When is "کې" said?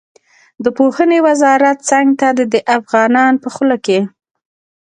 3.85-3.99